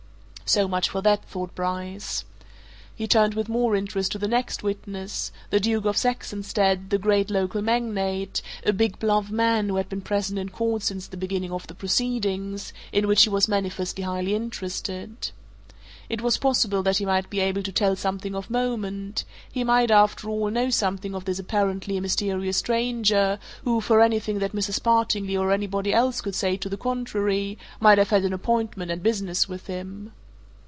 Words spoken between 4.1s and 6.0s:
to the next witness the Duke of